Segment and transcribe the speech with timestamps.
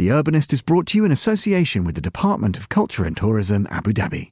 [0.00, 3.66] The Urbanist is brought to you in association with the Department of Culture and Tourism,
[3.68, 4.30] Abu Dhabi.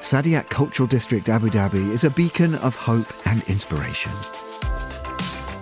[0.00, 4.12] Saadiyat Cultural District Abu Dhabi is a beacon of hope and inspiration.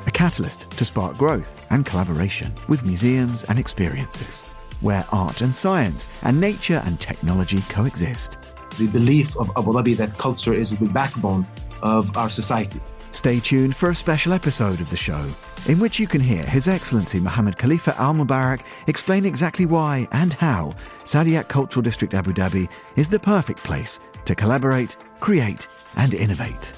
[0.08, 4.42] A catalyst to spark growth and collaboration with museums and experiences,
[4.80, 8.36] where art and science and nature and technology coexist.
[8.78, 11.46] The belief of Abu Dhabi that culture is the backbone
[11.84, 12.80] of our society.
[13.14, 15.24] Stay tuned for a special episode of the show,
[15.68, 20.32] in which you can hear His Excellency Mohammed Khalifa Al Mubarak explain exactly why and
[20.32, 20.74] how
[21.04, 26.72] Saadiyat Cultural District Abu Dhabi is the perfect place to collaborate, create, and innovate.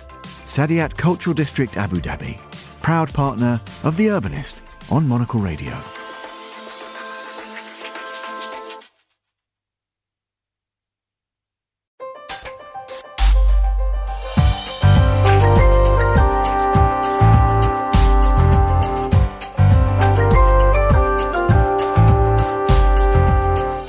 [0.44, 2.38] Saadiyat Cultural District Abu Dhabi,
[2.82, 4.60] proud partner of The Urbanist
[4.90, 5.82] on Monocle Radio.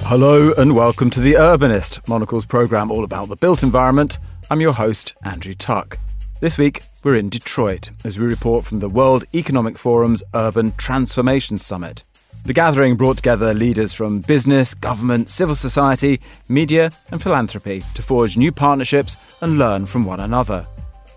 [0.10, 4.20] Hello and welcome to The Urbanist, Monocle's programme all about the built environment.
[4.50, 5.98] I'm your host, Andrew Tuck.
[6.40, 11.58] This week, we're in Detroit as we report from the World Economic Forum's Urban Transformation
[11.58, 12.04] Summit.
[12.46, 18.38] The gathering brought together leaders from business, government, civil society, media, and philanthropy to forge
[18.38, 20.66] new partnerships and learn from one another.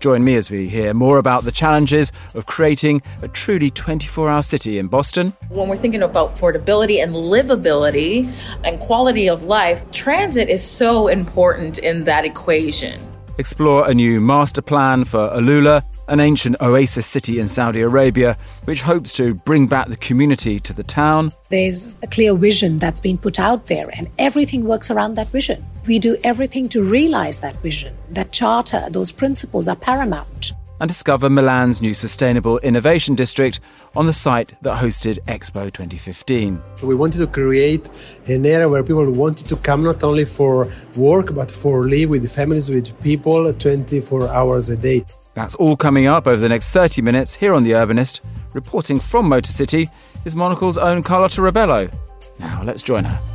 [0.01, 4.41] Join me as we hear more about the challenges of creating a truly 24 hour
[4.41, 5.31] city in Boston.
[5.49, 8.27] When we're thinking about affordability and livability
[8.63, 12.99] and quality of life, transit is so important in that equation.
[13.41, 18.83] Explore a new master plan for AlUla, an ancient oasis city in Saudi Arabia, which
[18.83, 21.31] hopes to bring back the community to the town.
[21.49, 25.65] There's a clear vision that's been put out there, and everything works around that vision.
[25.87, 27.95] We do everything to realize that vision.
[28.11, 30.40] That charter, those principles are paramount.
[30.81, 33.59] And discover Milan's new sustainable innovation district
[33.95, 36.59] on the site that hosted Expo 2015.
[36.81, 37.87] We wanted to create
[38.25, 42.27] an area where people wanted to come not only for work, but for live with
[42.33, 45.05] families, with people 24 hours a day.
[45.35, 48.21] That's all coming up over the next 30 minutes here on The Urbanist.
[48.55, 49.87] Reporting from Motor City
[50.25, 51.93] is Monocle's own Carlota Rebelo.
[52.39, 53.30] Now let's join her.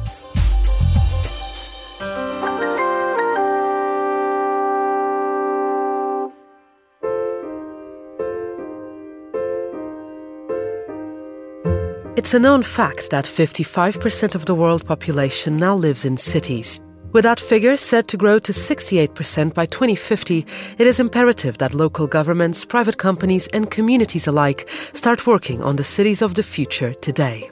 [12.17, 16.81] It's a known fact that 55% of the world population now lives in cities.
[17.13, 20.47] With that figure set to grow to 68% by 2050,
[20.79, 25.85] it is imperative that local governments, private companies, and communities alike start working on the
[25.85, 27.51] cities of the future today.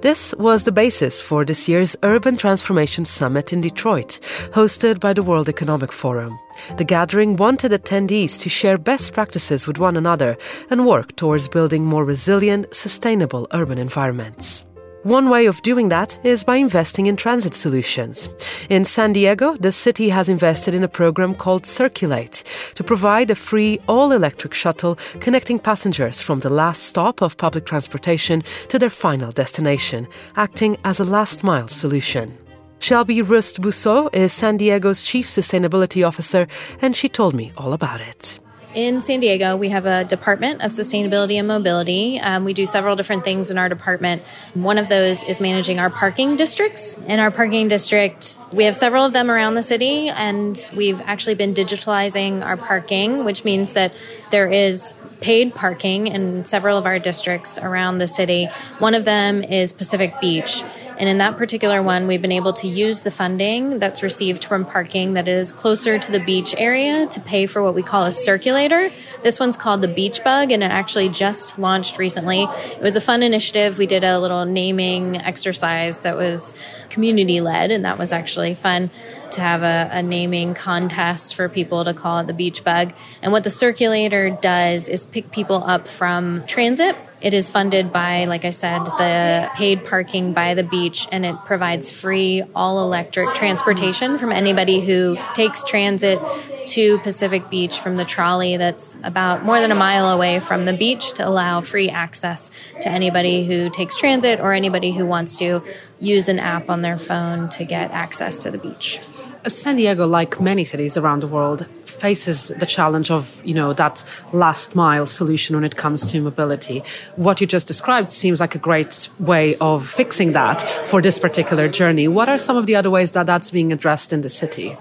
[0.00, 4.18] This was the basis for this year's Urban Transformation Summit in Detroit,
[4.52, 6.38] hosted by the World Economic Forum.
[6.76, 10.36] The gathering wanted attendees to share best practices with one another
[10.70, 14.66] and work towards building more resilient, sustainable urban environments.
[15.04, 18.28] One way of doing that is by investing in transit solutions.
[18.70, 22.44] In San Diego, the city has invested in a program called Circulate
[22.76, 27.66] to provide a free all electric shuttle connecting passengers from the last stop of public
[27.66, 32.38] transportation to their final destination, acting as a last mile solution.
[32.78, 36.46] Shelby Rust Buso is San Diego's chief sustainability officer,
[36.80, 38.38] and she told me all about it.
[38.74, 42.18] In San Diego, we have a Department of Sustainability and Mobility.
[42.18, 44.22] Um, we do several different things in our department.
[44.54, 46.96] One of those is managing our parking districts.
[47.06, 51.34] In our parking district, we have several of them around the city, and we've actually
[51.34, 53.92] been digitalizing our parking, which means that
[54.30, 58.46] there is paid parking in several of our districts around the city.
[58.78, 60.62] One of them is Pacific Beach.
[61.02, 64.64] And in that particular one, we've been able to use the funding that's received from
[64.64, 68.12] parking that is closer to the beach area to pay for what we call a
[68.12, 68.88] circulator.
[69.24, 72.44] This one's called the Beach Bug, and it actually just launched recently.
[72.44, 73.78] It was a fun initiative.
[73.78, 76.54] We did a little naming exercise that was
[76.88, 78.88] community led, and that was actually fun
[79.32, 82.92] to have a, a, naming contest for people to call it the beach bug.
[83.22, 88.24] And what the circulator does is pick people up from transit it is funded by,
[88.24, 93.34] like I said, the paid parking by the beach, and it provides free all electric
[93.34, 96.18] transportation from anybody who takes transit
[96.66, 100.72] to Pacific Beach from the trolley that's about more than a mile away from the
[100.72, 102.50] beach to allow free access
[102.80, 105.62] to anybody who takes transit or anybody who wants to
[106.00, 109.00] use an app on their phone to get access to the beach.
[109.46, 114.04] San Diego, like many cities around the world, faces the challenge of, you know, that
[114.32, 116.82] last mile solution when it comes to mobility.
[117.16, 121.68] What you just described seems like a great way of fixing that for this particular
[121.68, 122.08] journey.
[122.08, 124.76] What are some of the other ways that that's being addressed in the city?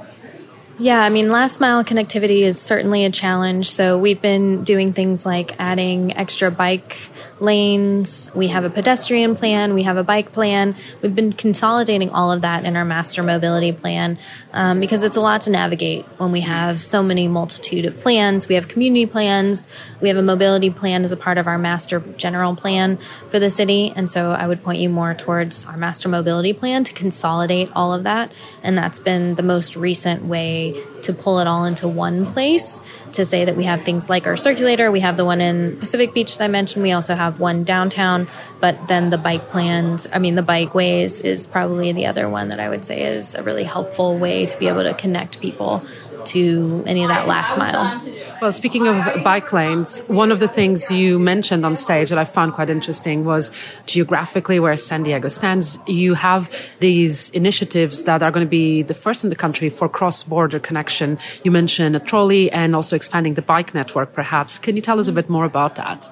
[0.79, 3.69] Yeah, I mean, last mile connectivity is certainly a challenge.
[3.69, 6.97] So we've been doing things like adding extra bike
[7.41, 8.29] lanes.
[8.35, 9.73] We have a pedestrian plan.
[9.73, 10.75] We have a bike plan.
[11.01, 14.17] We've been consolidating all of that in our master mobility plan
[14.53, 18.47] um, because it's a lot to navigate when we have so many multitude of plans.
[18.47, 19.65] We have community plans.
[19.99, 22.97] We have a mobility plan as a part of our master general plan
[23.27, 23.91] for the city.
[23.95, 27.93] And so I would point you more towards our master mobility plan to consolidate all
[27.93, 28.31] of that.
[28.63, 32.81] And that's been the most recent way to pull it all into one place
[33.13, 34.91] to say that we have things like our circulator.
[34.91, 36.83] We have the one in Pacific Beach that I mentioned.
[36.83, 38.27] We also have one downtown,
[38.59, 42.59] but then the bike plans, I mean, the bikeways is probably the other one that
[42.59, 45.83] I would say is a really helpful way to be able to connect people
[46.27, 48.01] to any of that last mile.
[48.41, 52.23] Well, speaking of bike lanes, one of the things you mentioned on stage that I
[52.23, 53.51] found quite interesting was
[53.85, 55.77] geographically where San Diego stands.
[55.85, 59.87] You have these initiatives that are going to be the first in the country for
[59.87, 61.19] cross border connection.
[61.43, 64.57] You mentioned a trolley and also expanding the bike network, perhaps.
[64.57, 66.09] Can you tell us a bit more about that?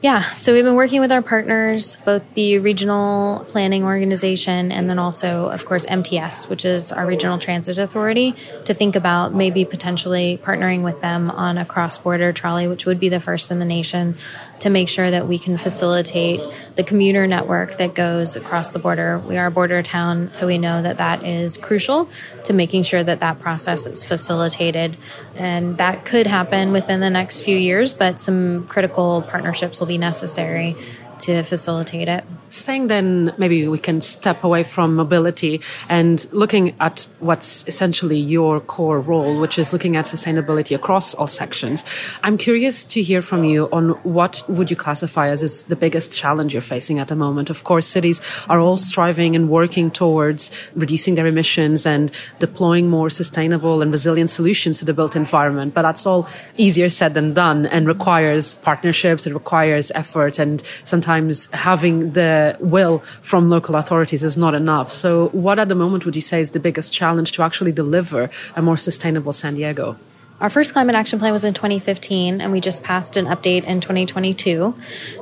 [0.00, 4.96] Yeah, so we've been working with our partners, both the regional planning organization and then
[4.96, 8.30] also, of course, MTS, which is our regional transit authority,
[8.66, 13.00] to think about maybe potentially partnering with them on a cross border trolley, which would
[13.00, 14.16] be the first in the nation
[14.60, 16.40] to make sure that we can facilitate
[16.76, 19.18] the commuter network that goes across the border.
[19.18, 22.08] We are a border town, so we know that that is crucial
[22.44, 24.96] to making sure that that process is facilitated.
[25.36, 29.98] And that could happen within the next few years, but some critical partnerships will be
[29.98, 30.76] necessary
[31.20, 32.24] to facilitate it.
[32.50, 38.60] Saying then, maybe we can step away from mobility and looking at what's essentially your
[38.60, 41.84] core role, which is looking at sustainability across all sections.
[42.22, 46.16] I'm curious to hear from you on what would you classify as is the biggest
[46.16, 47.50] challenge you're facing at the moment.
[47.50, 53.10] Of course, cities are all striving and working towards reducing their emissions and deploying more
[53.10, 57.66] sustainable and resilient solutions to the built environment, but that's all easier said than done
[57.66, 59.26] and requires partnerships.
[59.26, 62.98] It requires effort and sometimes having the Uh, will
[63.30, 64.90] from local authorities is not enough.
[64.90, 68.30] So, what at the moment would you say is the biggest challenge to actually deliver
[68.54, 69.96] a more sustainable San Diego?
[70.40, 73.80] Our first climate action plan was in 2015, and we just passed an update in
[73.80, 74.72] 2022.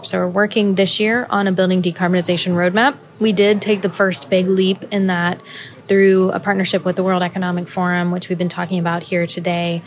[0.03, 2.97] So we're working this year on a building decarbonization roadmap.
[3.19, 5.41] We did take the first big leap in that
[5.89, 9.83] through a partnership with the World Economic Forum, which we've been talking about here today,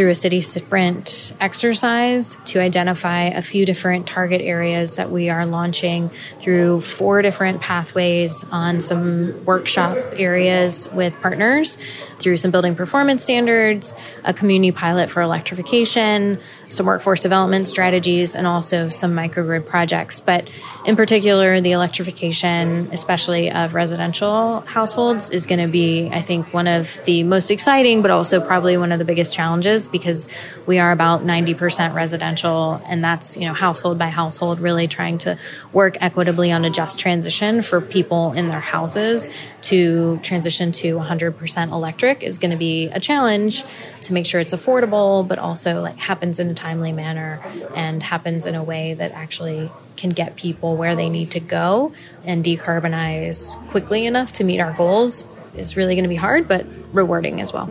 [0.00, 5.44] through a city sprint exercise to identify a few different target areas that we are
[5.44, 11.76] launching through four different pathways on some workshop areas with partners
[12.18, 13.94] through some building performance standards,
[14.24, 16.38] a community pilot for electrification,
[16.68, 20.20] some workforce development strategies, and also some microgrid projects.
[20.20, 20.48] But
[20.86, 26.68] in particular, the electrification, especially of residential households, is going to be, I think, one
[26.68, 30.28] of the most exciting, but also probably one of the biggest challenges because
[30.66, 35.38] we are about 90% residential, and that's, you know, household by household, really trying to
[35.72, 39.28] work equitably on a just transition for people in their houses
[39.62, 43.64] to transition to 100% electric is going to be a challenge
[44.02, 47.40] to make sure it's affordable, but also like happens in a timely manner
[47.74, 51.92] and happens in a way that actually can get people where they need to go
[52.24, 56.64] and decarbonize quickly enough to meet our goals is really going to be hard, but
[56.92, 57.68] rewarding as well.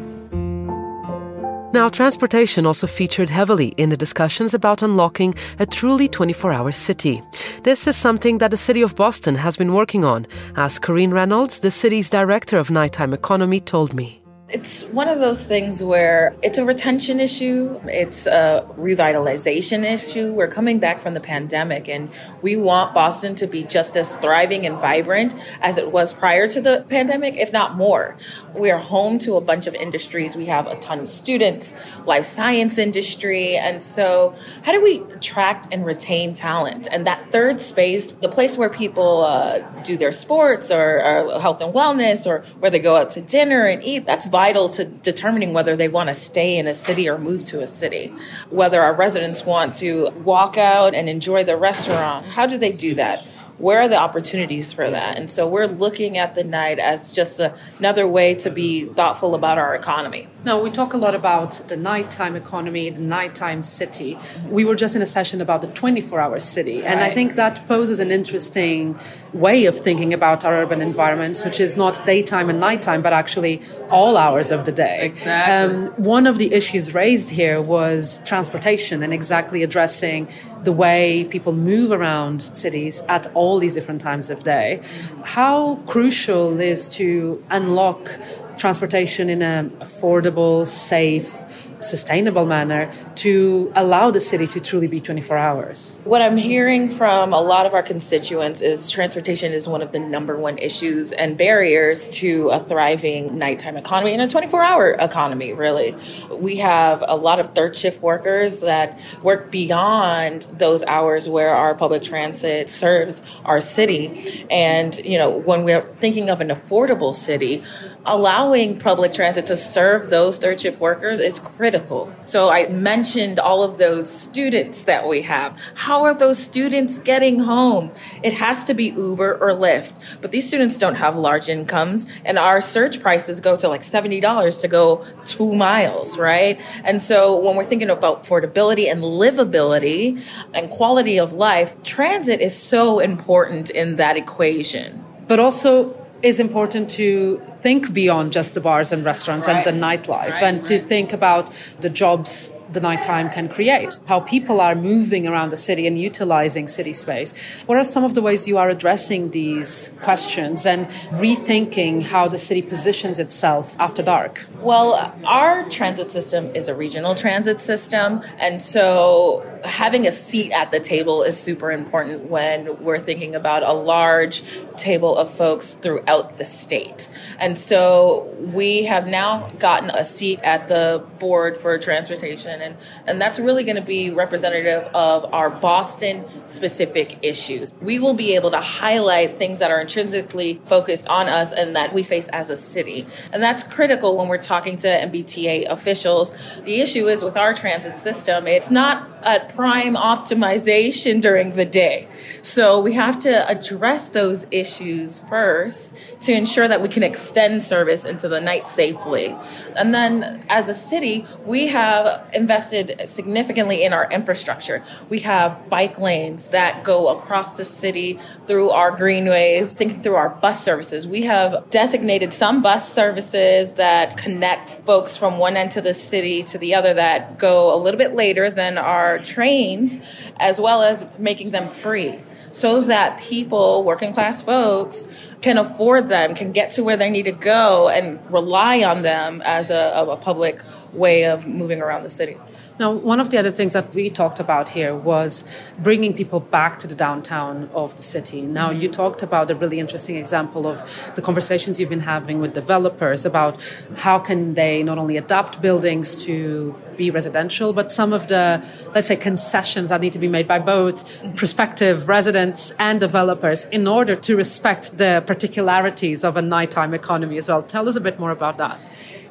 [1.72, 7.22] Now, transportation also featured heavily in the discussions about unlocking a truly 24 hour city.
[7.64, 11.60] This is something that the City of Boston has been working on, as Corean Reynolds,
[11.60, 14.19] the city's director of nighttime economy, told me.
[14.52, 20.34] It's one of those things where it's a retention issue, it's a revitalization issue.
[20.34, 22.10] We're coming back from the pandemic and
[22.42, 26.62] we want Boston to be just as thriving and vibrant as it was prior to
[26.62, 28.18] the pandemic, if not more.
[28.56, 30.36] We are home to a bunch of industries.
[30.36, 31.76] We have a ton of students,
[32.06, 33.56] life science industry.
[33.56, 36.88] And so, how do we attract and retain talent?
[36.92, 41.62] And that third space, the place where people uh, do their sports or, or health
[41.62, 45.52] and wellness or where they go out to dinner and eat, that's vital to determining
[45.52, 48.14] whether they want to stay in a city or move to a city.
[48.50, 52.26] Whether our residents want to walk out and enjoy the restaurant.
[52.26, 53.26] How do they do that?
[53.60, 55.18] where are the opportunities for that?
[55.18, 59.36] And so we're looking at the night as just a, another way to be thoughtful
[59.36, 60.30] about our economy.
[60.46, 64.18] Now, we talk a lot about the nighttime economy, the nighttime city.
[64.48, 66.84] We were just in a session about the 24 hour city.
[66.84, 67.00] And.
[67.10, 68.98] I think that poses an interesting
[69.34, 73.62] way of thinking about our urban environments, which is not daytime and nighttime, but actually
[73.90, 75.06] all hours of the day.
[75.06, 75.88] Exactly.
[75.88, 80.28] Um, one of the issues raised here was transportation and exactly addressing
[80.64, 84.82] the way people move around cities at all these different times of day.
[85.24, 88.12] How crucial is to unlock
[88.60, 91.46] transportation in an affordable, safe,
[91.82, 95.98] sustainable manner to allow the city to truly be 24 hours.
[96.04, 100.00] What I'm hearing from a lot of our constituents is transportation is one of the
[100.00, 105.54] number one issues and barriers to a thriving nighttime economy and a 24 hour economy,
[105.54, 105.96] really.
[106.32, 111.76] We have a lot of third shift workers that work beyond those hours where our
[111.76, 114.46] public transit serves our city.
[114.52, 117.64] And, you know, when we're thinking of an affordable city,
[118.06, 122.14] allowing public transit to serve those third shift workers is critical.
[122.26, 125.60] So I mentioned all of those students that we have.
[125.76, 127.92] How are those students getting home?
[128.24, 130.02] It has to be Uber or Lyft.
[130.22, 134.62] But these students don't have large incomes and our surge prices go to like $70
[134.62, 136.60] to go two miles, right?
[136.84, 140.22] And so when we're thinking about affordability and livability
[140.54, 145.04] and quality of life, transit is so important in that equation.
[145.28, 149.66] But also is important to think beyond just the bars and restaurants right.
[149.66, 150.66] and the nightlife right, and right.
[150.66, 155.58] to think about the jobs the nighttime can create, how people are moving around the
[155.58, 157.34] city and utilizing city space.
[157.66, 162.38] What are some of the ways you are addressing these questions and rethinking how the
[162.38, 164.46] city positions itself after dark?
[164.62, 170.72] Well, our transit system is a regional transit system, and so having a seat at
[170.72, 174.44] the table is super important when we're thinking about a large
[174.78, 177.10] table of folks throughout the state.
[177.40, 183.22] And so we have now gotten a seat at the board for transportation and, and
[183.22, 187.74] that's really going to be representative of our Boston specific issues.
[187.82, 191.94] We will be able to highlight things that are intrinsically focused on us and that
[191.94, 193.06] we face as a city.
[193.32, 196.34] And that's critical when we're talking to MBTA officials.
[196.64, 202.08] The issue is with our transit system, it's not at prime optimization during the day.
[202.42, 208.06] So we have to address those issues first to ensure that we can extend service
[208.06, 209.36] into the night safely.
[209.76, 214.82] And then as a city, we have invested significantly in our infrastructure.
[215.08, 220.30] We have bike lanes that go across the city through our greenways, thinking through our
[220.30, 221.08] bus services.
[221.08, 226.42] We have designated some bus services that connect folks from one end of the city
[226.46, 230.00] to the other that go a little bit later than our trains,
[230.38, 232.18] as well as making them free
[232.52, 235.08] so that people, working class folks,
[235.42, 239.42] can afford them, can get to where they need to go, and rely on them
[239.46, 240.62] as a, a public
[240.94, 242.38] way of moving around the city.
[242.80, 245.44] Now, one of the other things that we talked about here was
[245.80, 248.42] bringing people back to the downtown of the city.
[248.42, 252.54] Now, you talked about a really interesting example of the conversations you've been having with
[252.54, 253.62] developers about
[253.98, 259.08] how can they not only adapt buildings to be residential, but some of the, let's
[259.08, 260.98] say, concessions that need to be made by both
[261.36, 267.50] prospective residents and developers in order to respect the particularities of a nighttime economy as
[267.50, 267.62] well.
[267.62, 268.80] Tell us a bit more about that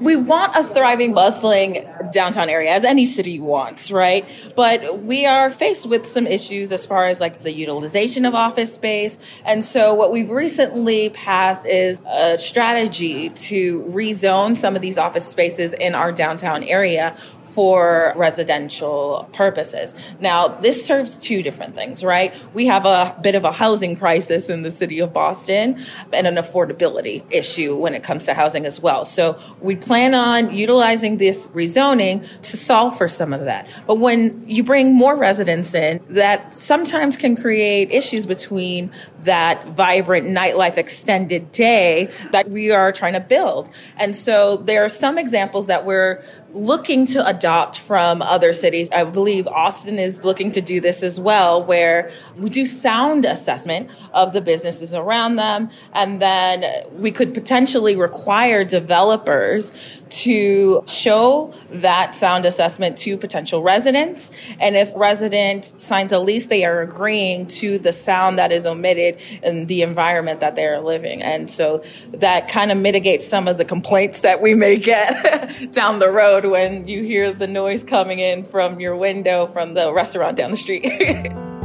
[0.01, 4.27] we want a thriving, bustling downtown area, as any city wants, right?
[4.55, 8.73] But we are faced with some issues as far as like the utilization of office
[8.73, 9.19] space.
[9.45, 15.27] And so what we've recently passed is a strategy to rezone some of these office
[15.27, 17.17] spaces in our downtown area
[17.59, 19.93] for residential purposes.
[20.21, 22.33] Now, this serves two different things, right?
[22.55, 26.37] We have a bit of a housing crisis in the city of Boston and an
[26.37, 29.05] affordability issue when it comes to housing as well.
[29.05, 33.69] So we plan on utilizing this rezoning to solve for some of that.
[33.89, 40.29] But when you bring more residents in, that sometimes can create issues between that vibrant
[40.29, 43.69] nightlife extended day that we are trying to build.
[43.97, 46.23] And so there are some examples that we're
[46.59, 48.89] looking to adopt from other cities.
[48.91, 53.91] I believe Austin is looking to do this as well, where we do sound assessment
[54.13, 59.73] of the businesses around them, and then we could potentially require developers
[60.11, 64.31] to show that sound assessment to potential residents.
[64.61, 69.21] And if resident signs a lease, they are agreeing to the sound that is omitted
[69.43, 71.23] in the environment that they are living.
[71.23, 75.99] And so that kind of mitigates some of the complaints that we may get down
[75.99, 80.37] the road when you hear the noise coming in from your window from the restaurant
[80.37, 80.87] down the street.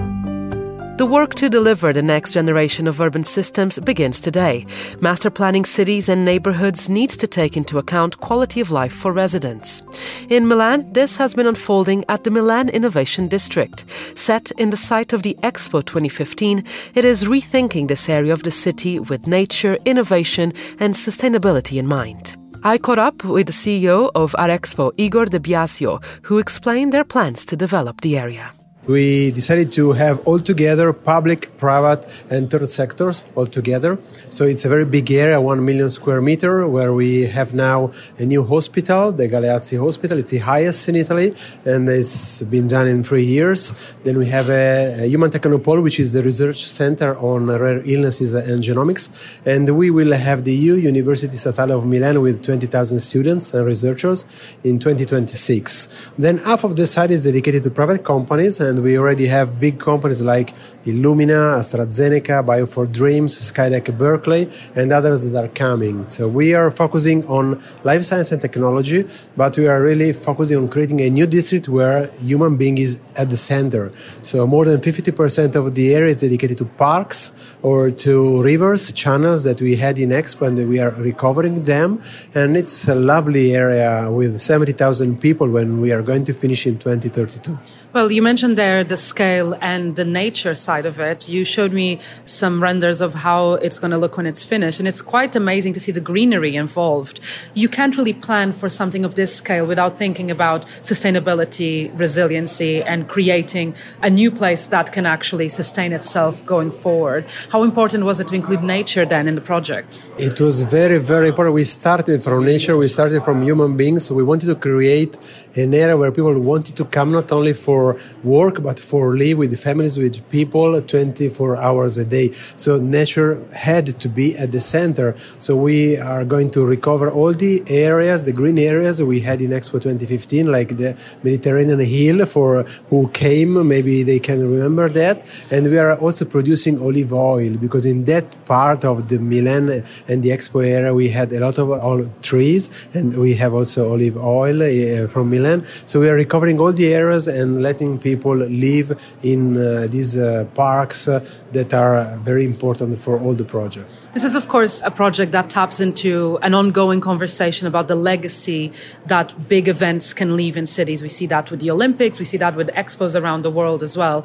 [1.03, 4.65] The work to deliver the next generation of urban systems begins today.
[5.01, 9.83] Master planning cities and neighborhoods needs to take into account quality of life for residents.
[10.29, 13.83] In Milan, this has been unfolding at the Milan Innovation District.
[14.15, 16.63] Set in the site of the Expo 2015,
[16.95, 22.37] it is rethinking this area of the city with nature, innovation, and sustainability in mind.
[22.63, 27.43] I caught up with the CEO of Arexpo, Igor De Biasio, who explained their plans
[27.47, 28.53] to develop the area.
[28.85, 33.97] We decided to have all together public, private, and third sectors all together.
[34.29, 38.25] So it's a very big area, one million square meter, where we have now a
[38.25, 40.17] new hospital, the Galeazzi Hospital.
[40.17, 41.33] It's the highest in Italy,
[41.65, 43.73] and it's been done in three years.
[44.03, 48.33] Then we have a, a human technopole, which is the research center on rare illnesses
[48.33, 49.09] and genomics,
[49.45, 54.25] and we will have the EU University Statale of Milan with 20,000 students and researchers
[54.63, 56.09] in 2026.
[56.17, 58.59] Then half of the site is dedicated to private companies.
[58.59, 60.53] And and we already have big companies like
[60.85, 66.09] Illumina, AstraZeneca, Bio4Dreams, Skydeck Berkeley, and others that are coming.
[66.09, 70.67] So we are focusing on life science and technology, but we are really focusing on
[70.69, 73.93] creating a new district where human being is at the center.
[74.21, 79.43] So more than 50% of the area is dedicated to parks or to rivers, channels
[79.43, 82.01] that we had in Expo, and we are recovering them.
[82.33, 86.79] And it's a lovely area with 70,000 people when we are going to finish in
[86.79, 87.57] 2032.
[87.93, 91.29] Well, you mentioned there the scale and the nature side of it.
[91.29, 94.87] You showed me some renders of how it's going to look when it's finished, and
[94.87, 97.19] it's quite amazing to see the greenery involved.
[97.53, 103.07] You can't really plan for something of this scale without thinking about sustainability, resiliency, and
[103.07, 107.27] creating a new place that can actually sustain itself going forward.
[107.51, 110.09] How important was it to include nature then in the project?
[110.17, 111.53] It was very, very important.
[111.53, 114.09] We started from nature, we started from human beings.
[114.09, 115.15] We wanted to create
[115.55, 119.57] an area where people wanted to come not only for work but for live with
[119.59, 122.31] families with people 24 hours a day.
[122.55, 125.15] So nature had to be at the center.
[125.37, 129.51] So we are going to recover all the areas the green areas we had in
[129.51, 135.25] expo 2015 like the mediterranean hill for who came maybe they can remember that.
[135.51, 140.23] And we are also producing olive oil because in that part of the milan and
[140.23, 144.63] the expo area we had a lot of trees and we have also olive oil
[144.63, 145.42] uh, from milan
[145.85, 150.45] so we are recovering all the areas and letting people live in uh, these uh,
[150.55, 151.19] parks uh,
[151.51, 154.02] that are very important for all the projects.
[154.13, 158.71] This is, of course, a project that taps into an ongoing conversation about the legacy
[159.07, 161.01] that big events can leave in cities.
[161.01, 163.97] We see that with the Olympics, we see that with expos around the world as
[163.97, 164.23] well.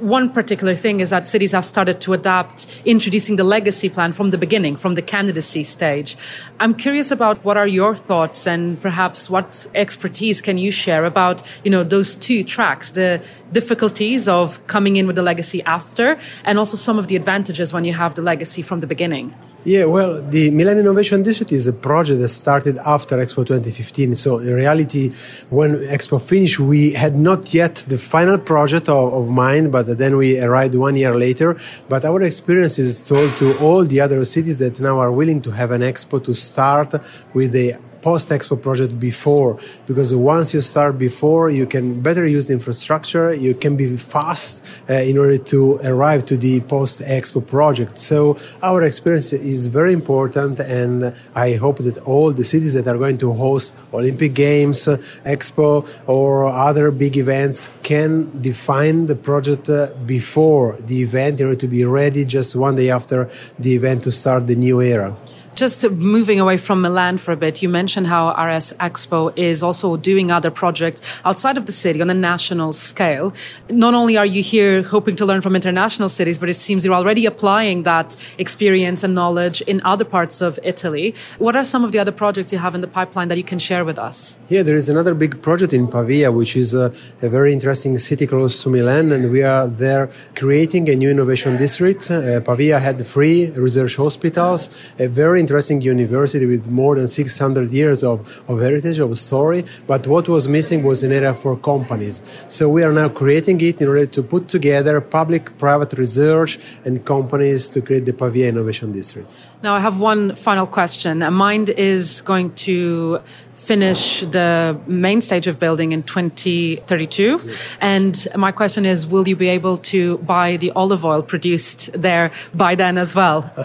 [0.00, 4.30] One particular thing is that cities have started to adapt introducing the legacy plan from
[4.30, 6.16] the beginning, from the candidacy stage.
[6.58, 11.44] I'm curious about what are your thoughts and perhaps what expertise can you share about,
[11.62, 16.58] you know, those two tracks, the difficulties of coming in with the legacy after and
[16.58, 19.27] also some of the advantages when you have the legacy from the beginning.
[19.64, 24.14] Yeah, well, the Milan Innovation District is a project that started after Expo 2015.
[24.14, 25.10] So, in reality,
[25.50, 30.16] when Expo finished, we had not yet the final project of, of MIND, but then
[30.16, 31.60] we arrived one year later.
[31.88, 35.50] But our experience is told to all the other cities that now are willing to
[35.50, 36.94] have an Expo to start
[37.34, 42.46] with the post expo project before because once you start before you can better use
[42.46, 47.44] the infrastructure you can be fast uh, in order to arrive to the post expo
[47.46, 47.98] project.
[47.98, 52.98] So our experience is very important and i hope that all the cities that are
[52.98, 54.86] going to host olympic games
[55.34, 55.70] expo
[56.06, 61.68] or other big events can define the project uh, before the event in order to
[61.68, 65.16] be ready just one day after the event to start the new era
[65.58, 70.30] just moving away from Milan for a bit, you mentioned how Arexpo is also doing
[70.30, 73.34] other projects outside of the city on a national scale.
[73.68, 76.94] Not only are you here hoping to learn from international cities, but it seems you're
[76.94, 81.12] already applying that experience and knowledge in other parts of Italy.
[81.38, 83.58] What are some of the other projects you have in the pipeline that you can
[83.58, 84.36] share with us?
[84.48, 88.28] Yeah, there is another big project in Pavia, which is a, a very interesting city
[88.28, 92.10] close to Milan, and we are there creating a new innovation district.
[92.10, 98.04] Uh, Pavia had three research hospitals, a very interesting university with more than 600 years
[98.04, 98.16] of,
[98.50, 99.64] of heritage, of story.
[99.86, 102.16] But what was missing was an area for companies.
[102.48, 107.02] So we are now creating it in order to put together public private research and
[107.04, 109.34] companies to create the Pavia Innovation District.
[109.62, 111.14] Now, I have one final question.
[111.18, 113.20] MIND is going to
[113.68, 117.40] finish the main stage of building in 2032.
[117.80, 122.30] And my question is, will you be able to buy the olive oil produced there
[122.54, 123.38] by then as well?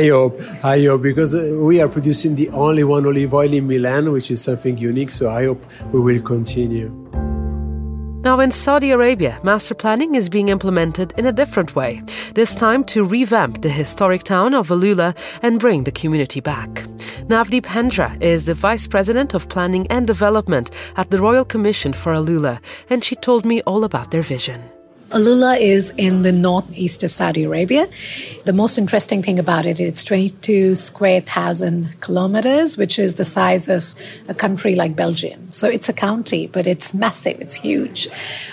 [0.00, 3.66] I hope, I hope, because uh, we are producing the only one olive oil in
[3.66, 5.10] Milan, which is something unique.
[5.10, 6.88] So I hope we will continue.
[8.22, 12.02] Now, in Saudi Arabia, master planning is being implemented in a different way,
[12.34, 16.68] this time to revamp the historic town of AlUla and bring the community back.
[17.28, 22.12] Navdeep Hendra is the Vice President of Planning and Development at the Royal Commission for
[22.12, 24.60] AlUla, and she told me all about their vision.
[25.10, 27.88] AlUla is in the northeast of Saudi Arabia.
[28.44, 33.68] The most interesting thing about it, it's 22 square thousand kilometers, which is the size
[33.68, 33.92] of
[34.28, 35.50] a country like Belgium.
[35.50, 38.06] So it's a county, but it's massive, it's huge.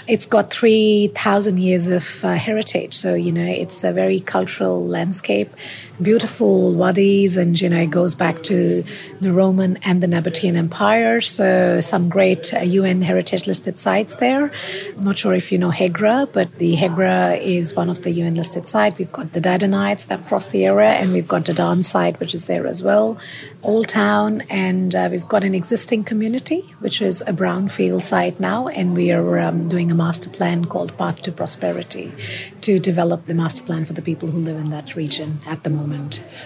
[0.07, 2.95] It's got 3,000 years of uh, heritage.
[2.95, 5.51] So, you know, it's a very cultural landscape,
[6.01, 8.83] beautiful wadis, and, you know, it goes back to
[9.19, 11.21] the Roman and the Nabatean Empire.
[11.21, 14.51] So some great uh, UN heritage listed sites there.
[14.95, 18.35] I'm not sure if you know Hegra, but the Hegra is one of the UN
[18.35, 18.99] listed sites.
[18.99, 22.35] We've got the Dardanites that cross the area, and we've got the Dadan site, which
[22.35, 23.17] is there as well.
[23.63, 28.67] Old Town, and uh, we've got an existing community, which is a brownfield site now,
[28.67, 32.13] and we are um, doing a master plan called Path to Prosperity
[32.61, 35.69] to develop the master plan for the people who live in that region at the
[35.69, 35.86] moment.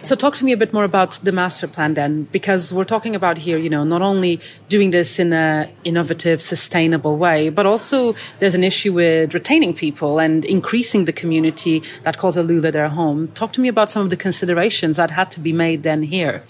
[0.02, 3.16] So, talk to me a bit more about the master plan then, because we're talking
[3.16, 8.16] about here, you know, not only doing this in an innovative, sustainable way, but also
[8.40, 13.28] there's an issue with retaining people and increasing the community that calls AlUla their home.
[13.30, 16.44] Talk to me about some of the considerations that had to be made then here.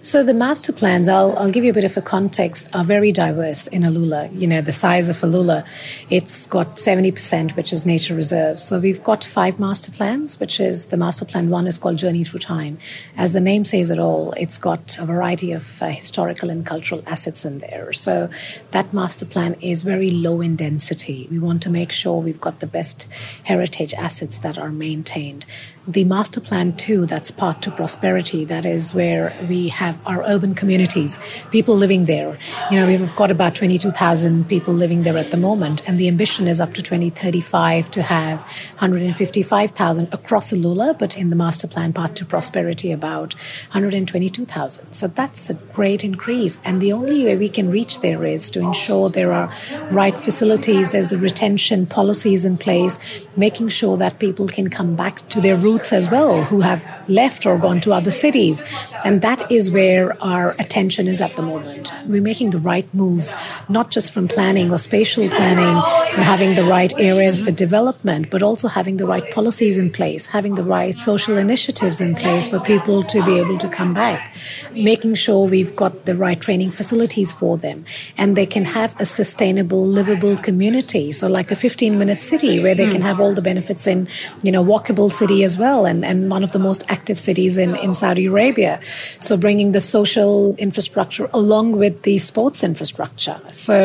[0.00, 3.10] So the master plans, I'll, I'll give you a bit of a context, are very
[3.10, 4.30] diverse in AlUla.
[4.40, 5.66] You know, the size of AlUla,
[6.08, 8.62] it's got 70%, which is nature reserves.
[8.62, 12.22] So we've got five master plans, which is the master plan one is called Journey
[12.38, 12.78] Time.
[13.16, 17.02] As the name says it all, it's got a variety of uh, historical and cultural
[17.06, 17.92] assets in there.
[17.92, 18.30] So
[18.70, 21.28] that master plan is very low in density.
[21.30, 23.06] We want to make sure we've got the best
[23.44, 25.44] heritage assets that are maintained
[25.88, 28.44] the master plan two that's Path to Prosperity.
[28.44, 31.18] That is where we have our urban communities
[31.50, 32.36] people living there.
[32.70, 36.46] You know we've got about 22000 people living there at the moment and the ambition
[36.46, 38.40] is up to 2035 to have
[38.80, 43.32] 155000 across AlUla but in the master plan Path to Prosperity about
[43.72, 48.50] 122000 so that's a great increase and the only way we can reach there is
[48.50, 49.50] to ensure there are
[49.90, 55.26] right facilities there's the retention policies in place making sure that people can come back
[55.30, 58.62] to their roots youths as well who have left or gone to other cities.
[59.04, 61.92] And that is where our attention is at the moment.
[62.06, 63.34] We're making the right moves,
[63.68, 65.76] not just from planning or spatial planning
[66.14, 70.26] and having the right areas for development, but also having the right policies in place,
[70.26, 74.34] having the right social initiatives in place for people to be able to come back,
[74.72, 77.84] making sure we've got the right training facilities for them
[78.16, 81.12] and they can have a sustainable, livable community.
[81.12, 83.08] So like a 15 minute city where they can hmm.
[83.08, 84.08] have all the benefits in,
[84.42, 87.54] you know, walkable city as well well and, and one of the most active cities
[87.64, 88.80] in, in Saudi Arabia.
[89.26, 93.38] So bringing the social infrastructure along with the sports infrastructure.
[93.52, 93.76] So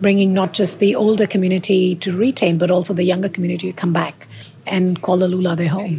[0.00, 3.92] bringing not just the older community to retain, but also the younger community to come
[3.92, 4.26] back
[4.66, 5.96] and call AlUla their home.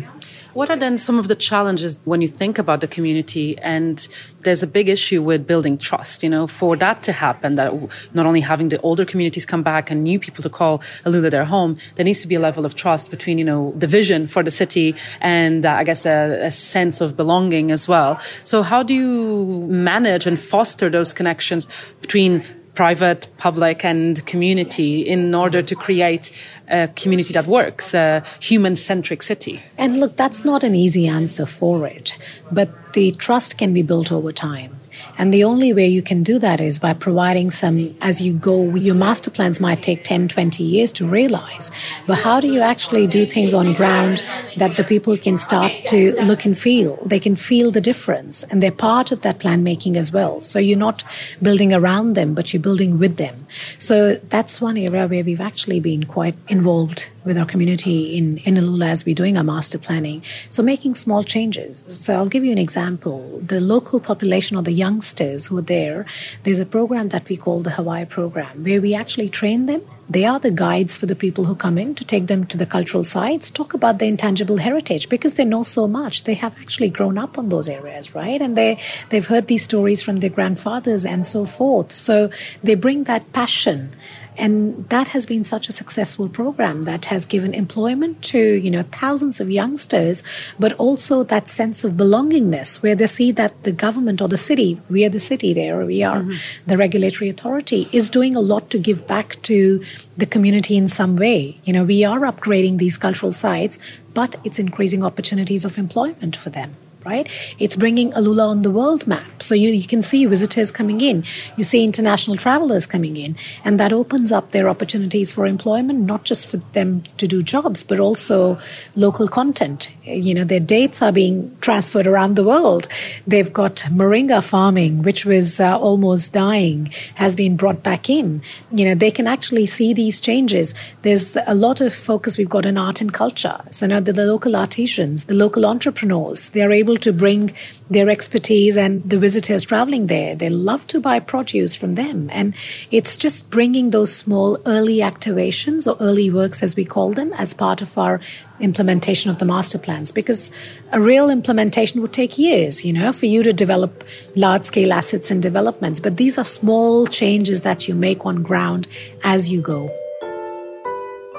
[0.58, 3.60] What are then some of the challenges when you think about the community?
[3.60, 3.96] And
[4.42, 6.24] there's a big issue with building trust.
[6.24, 7.72] You know, for that to happen, that
[8.16, 11.46] not only having the older communities come back and new people to call AlUla their
[11.46, 14.42] home, there needs to be a level of trust between, you know, the vision for
[14.42, 18.18] the city and uh, I guess a, a sense of belonging as well.
[18.44, 21.68] So how do you manage and foster those connections
[22.02, 22.44] between
[22.78, 26.32] private, public, and community in order to create
[26.70, 29.64] a community that works, a human centric city?
[29.80, 32.16] And look, that's not an easy answer for it,
[32.52, 34.80] but the trust can be built over time.
[35.18, 38.76] And the only way you can do that is by providing some, as you go,
[38.76, 41.72] your master plans might take 10, 20 years to realize.
[42.06, 44.24] But how do you actually do things on ground
[44.58, 46.98] that the people can start to look and feel?
[47.06, 50.42] They can feel the difference and they're part of that plan making as well.
[50.42, 51.04] So you're not
[51.42, 53.48] building around them, but you're building with them.
[53.80, 58.56] So that's one area where we've actually been quite involved with our community in, in
[58.56, 60.24] AlUla as we're doing our master planning.
[60.50, 61.84] So making small changes.
[61.88, 63.40] So I'll give you an example.
[63.46, 66.06] The local population or the youngsters who are there,
[66.44, 70.24] there's a program that we call the Rawi program where we actually train them they
[70.24, 73.04] are the guides for the people who come in to take them to the cultural
[73.04, 76.24] sites, talk about the intangible heritage because they know so much.
[76.24, 78.42] They have actually grown up on those areas, right?
[78.42, 81.92] And they, they've heard these stories from their grandfathers and so forth.
[81.92, 82.30] So
[82.64, 83.94] they bring that passion
[84.38, 88.84] and that has been such a successful program that has given employment to you know
[88.92, 90.24] thousands of youngsters
[90.60, 94.80] but also that sense of belongingness where they see that the government or the city
[94.90, 96.70] we are the city there we are mm-hmm.
[96.70, 99.84] the regulatory authority is doing a lot to give back to
[100.16, 103.80] the community in some way you know we are upgrading these cultural sites
[104.14, 106.76] but it's increasing opportunities of employment for them
[107.08, 107.28] right?
[107.58, 109.42] It's bringing AlUla on the world map.
[109.42, 111.24] So you, you can see visitors coming in,
[111.56, 116.26] you see international travelers coming in, and that opens up their opportunities for employment, not
[116.26, 118.58] just for them to do jobs, but also
[118.96, 119.90] local content.
[120.04, 122.88] You know, their dates are being transferred around the world.
[123.26, 128.42] They've got moringa farming, which was uh, almost dying, has been brought back in.
[128.72, 130.74] You know, they can actually see these changes.
[131.02, 133.60] There's a lot of focus we've got in art and culture.
[133.72, 137.54] So now the, the local artisans, the local entrepreneurs, they're able to bring
[137.90, 140.36] their expertise and the visitors traveling there.
[140.36, 142.30] They love to buy produce from them.
[142.32, 142.54] And
[142.92, 147.54] it's just bringing those small early activations or early works, as we call them, as
[147.54, 148.20] part of our
[148.60, 150.52] implementation of the master plans because
[150.92, 154.04] a real implementation would take years, you know, for you to develop
[154.36, 156.00] large scale assets and developments.
[156.00, 158.88] But these are small changes that you make on ground
[159.24, 159.96] as you go.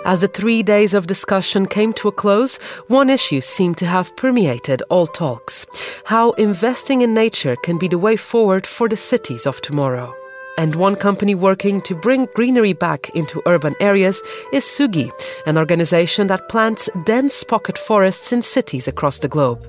[0.08, 4.16] As the three days of discussion came to a close, one issue seemed to have
[4.16, 5.66] permeated all talks
[6.04, 10.14] how investing in nature can be the way forward for the cities of tomorrow.
[10.56, 15.12] And one company working to bring greenery back into urban areas is Sugi,
[15.44, 19.60] an organization that plants dense pocket forests in cities across the globe.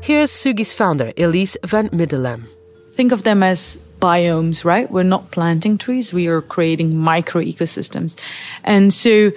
[0.00, 2.44] Here's Sugi's founder, Elise van Middelem.
[2.92, 4.90] Think of them as biomes, right?
[4.90, 8.18] We're not planting trees, we are creating micro ecosystems.
[8.64, 9.32] And so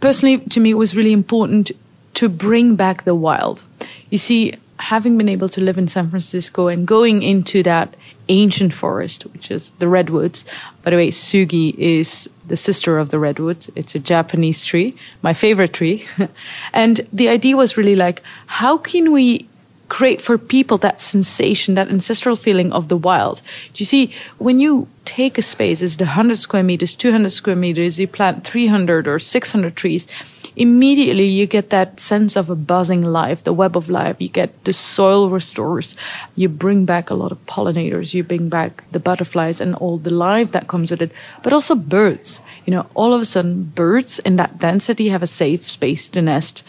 [0.00, 1.70] personally, to me, it was really important
[2.14, 3.62] to bring back the wild.
[4.10, 7.94] You see, having been able to live in San Francisco and going into that
[8.28, 10.44] ancient forest, which is the redwoods.
[10.82, 13.66] By the way, sugi is the sister of the redwood.
[13.74, 16.06] It's a Japanese tree, my favorite tree.
[16.72, 19.48] and the idea was really like, how can we
[19.90, 23.42] create for people that sensation, that ancestral feeling of the wild.
[23.74, 27.56] Do you see, when you take a space, it's the 100 square meters, 200 square
[27.56, 30.06] meters, you plant 300 or 600 trees,
[30.54, 34.16] immediately you get that sense of a buzzing life, the web of life.
[34.20, 35.96] You get the soil restores.
[36.36, 38.14] You bring back a lot of pollinators.
[38.14, 41.74] You bring back the butterflies and all the life that comes with it, but also
[41.74, 42.40] birds.
[42.64, 46.22] You know, all of a sudden birds in that density have a safe space to
[46.22, 46.62] nest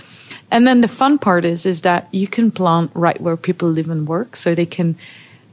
[0.52, 3.90] and then the fun part is is that you can plant right where people live
[3.90, 4.96] and work so they can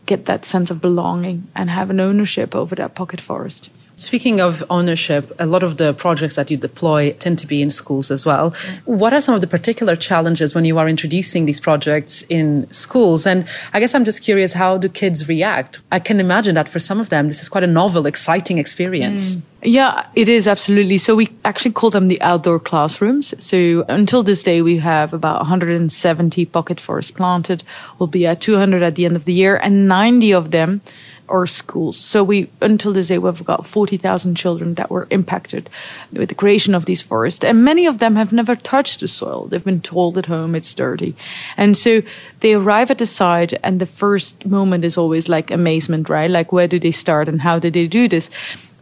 [0.07, 3.71] get that sense of belonging and have an ownership over that pocket forest.
[3.99, 7.69] Speaking of ownership, a lot of the projects that you deploy tend to be in
[7.69, 8.55] schools as well.
[8.85, 13.27] What are some of the particular challenges when you are introducing these projects in schools?
[13.27, 15.83] And I guess I'm just curious, how do kids react?
[15.91, 19.37] I can imagine that for some of them, this is quite a novel, exciting experience.
[19.37, 19.43] Mm.
[19.63, 20.99] Yeah, it is absolutely.
[20.99, 23.35] So we actually call them the outdoor classrooms.
[23.43, 27.65] So until this day, we have about 170 pocket forests planted.
[27.99, 30.81] We'll be at 200 at the end of the year and 90 of them
[31.29, 31.97] are schools.
[31.97, 35.69] So we, until this day, we've got 40,000 children that were impacted
[36.13, 37.45] with the creation of these forests.
[37.45, 39.47] And many of them have never touched the soil.
[39.47, 41.17] They've been told at home it's dirty.
[41.57, 42.03] And so
[42.41, 46.31] they arrive at the site and the first moment is always like amazement, right?
[46.31, 48.31] Like, where do they start and how did they do this?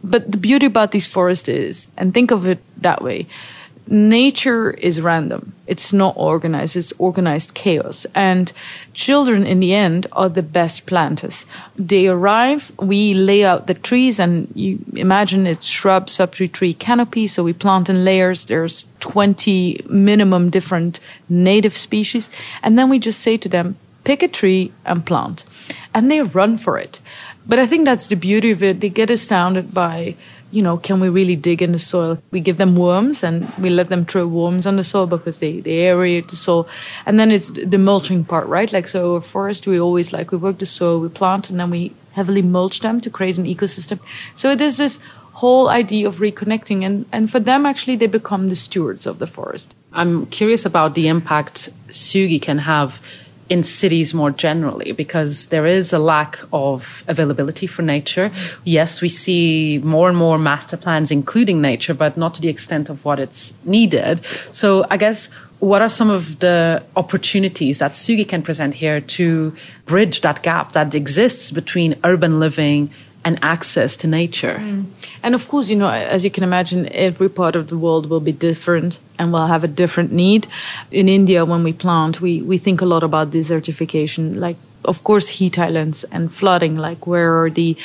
[0.09, 3.27] But the beauty about these forests is, and think of it that way,
[3.89, 5.53] nature is random.
[5.65, 6.75] It's not organized.
[6.77, 8.05] It's organized chaos.
[8.15, 8.51] And
[8.93, 11.45] children in the end are the best planters.
[11.75, 17.27] They arrive, we lay out the trees and you imagine it's shrub, subtree, tree canopy.
[17.27, 18.45] So we plant in layers.
[18.45, 22.29] There's 20 minimum different native species.
[22.63, 25.43] And then we just say to them, pick a tree and plant.
[25.93, 27.01] And they run for it.
[27.47, 28.81] But I think that's the beauty of it.
[28.81, 30.15] They get astounded by
[30.51, 32.21] you know, can we really dig in the soil?
[32.31, 35.59] We give them worms and we let them throw worms on the soil because they,
[35.59, 36.67] they aerate the soil.
[37.05, 38.71] And then it's the mulching part, right?
[38.71, 41.69] Like, so a forest, we always like, we work the soil, we plant, and then
[41.69, 43.99] we heavily mulch them to create an ecosystem.
[44.33, 44.99] So there's this
[45.33, 46.83] whole idea of reconnecting.
[46.83, 49.75] And, and for them, actually, they become the stewards of the forest.
[49.91, 53.01] I'm curious about the impact Sugi can have
[53.49, 58.31] in cities more generally because there is a lack of availability for nature.
[58.63, 62.89] Yes, we see more and more master plans including nature, but not to the extent
[62.89, 64.25] of what it's needed.
[64.51, 65.29] So I guess
[65.59, 69.55] what are some of the opportunities that Sugi can present here to
[69.85, 72.91] bridge that gap that exists between urban living
[73.27, 74.57] and access to nature.
[74.57, 74.85] Mm.
[75.21, 78.21] And of course, you know, as you can imagine, every part of the world will
[78.21, 80.47] be different and will have a different need.
[80.91, 85.27] In India, when we plant, we, we think a lot about desertification, like of course,
[85.27, 87.75] heat islands and flooding, like where are the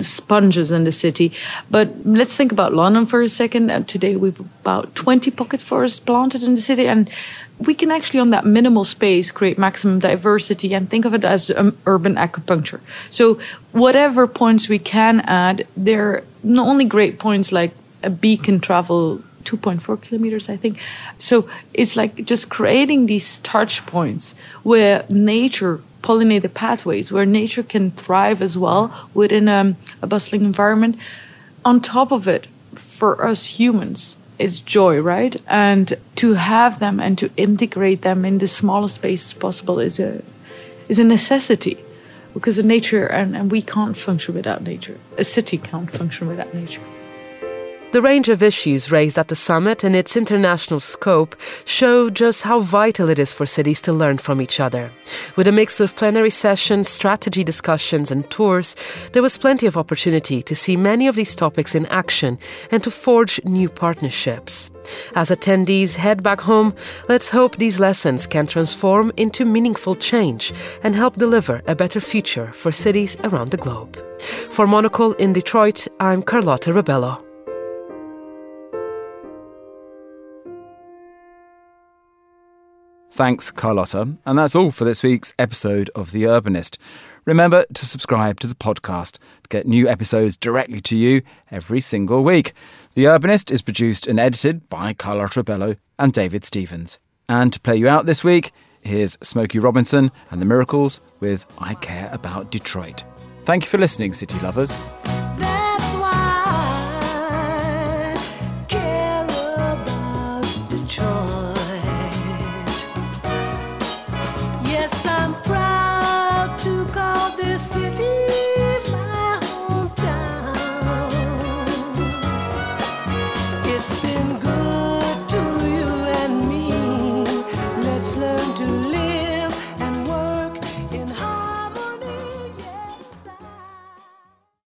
[0.00, 1.30] sponges in the city?
[1.70, 3.86] But let's think about London for a second.
[3.86, 7.10] Today, we've about 20 pocket forests planted in the city, and
[7.58, 11.50] we can actually, on that minimal space, create maximum diversity and think of it as
[11.50, 12.80] um, urban acupuncture.
[13.10, 13.40] So,
[13.72, 19.22] whatever points we can add, they're not only great points like a bee can travel
[19.44, 20.78] 2.4 kilometers, I think.
[21.18, 27.90] So, it's like just creating these touch points where nature pollinated pathways where nature can
[27.90, 30.96] thrive as well within a, a bustling environment.
[31.64, 35.36] On top of it, for us humans, it's joy, right?
[35.46, 40.22] And to have them and to integrate them in the smallest space possible is a
[40.88, 41.78] is a necessity
[42.32, 44.98] because of nature and, and we can't function without nature.
[45.18, 46.82] A city can't function without nature.
[47.96, 52.60] The range of issues raised at the summit and its international scope show just how
[52.60, 54.92] vital it is for cities to learn from each other.
[55.34, 58.76] With a mix of plenary sessions, strategy discussions, and tours,
[59.12, 62.38] there was plenty of opportunity to see many of these topics in action
[62.70, 64.70] and to forge new partnerships.
[65.14, 66.74] As attendees head back home,
[67.08, 72.52] let's hope these lessons can transform into meaningful change and help deliver a better future
[72.52, 73.96] for cities around the globe.
[74.50, 77.25] For Monocle in Detroit, I'm Carlota Rebelo.
[83.12, 84.16] Thanks, Carlota.
[84.26, 86.76] And that's all for this week's episode of The Urbanist.
[87.24, 92.22] Remember to subscribe to the podcast to get new episodes directly to you every single
[92.22, 92.52] week.
[92.94, 96.98] The Urbanist is produced and edited by Carlota Rebelo and David Stevens.
[97.28, 101.74] And to play you out this week, here's Smokey Robinson and the Miracles with I
[101.74, 103.02] Care About Detroit.
[103.42, 104.72] Thank you for listening, City Lovers.